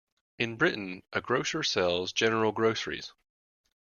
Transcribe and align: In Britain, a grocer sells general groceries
In 0.39 0.57
Britain, 0.57 1.03
a 1.13 1.21
grocer 1.21 1.61
sells 1.61 2.11
general 2.11 2.51
groceries 2.53 3.13